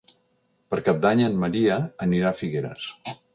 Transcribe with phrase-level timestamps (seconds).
[0.73, 2.89] Per Cap d'Any en Maria anirà a Figueres.